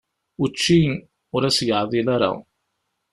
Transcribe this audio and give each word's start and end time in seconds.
Učči, 0.43 0.77
ur 1.35 1.41
as-yeɛḍil 1.49 2.07
ara. 2.15 2.31